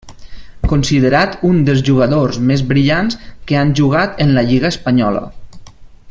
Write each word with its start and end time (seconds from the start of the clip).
Considerat 0.69 1.35
un 1.49 1.59
dels 1.67 1.83
jugadors 1.91 2.39
més 2.51 2.63
brillants 2.73 3.19
que 3.51 3.59
han 3.61 3.75
jugat 3.83 4.25
en 4.27 4.33
la 4.39 4.45
lliga 4.51 4.71
espanyola. 4.75 5.23